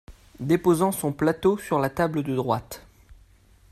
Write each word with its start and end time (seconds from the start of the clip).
Déposant 0.39 0.91
son 0.91 1.13
plateau 1.13 1.59
sur 1.59 1.77
la 1.77 1.91
table 1.91 2.23
de 2.23 2.35
droite. 2.35 2.87